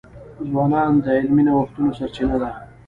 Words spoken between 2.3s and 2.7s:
ده.